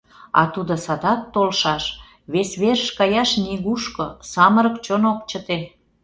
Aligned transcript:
А 0.39 0.41
тудо 0.53 0.73
садак 0.85 1.19
толшаш, 1.33 1.83
вес 2.33 2.49
верыш 2.61 2.89
каяш 2.99 3.29
нигушко, 3.43 4.05
самырык 4.31 4.75
чон 4.85 5.03
ок 5.11 5.19
чыте. 5.29 5.59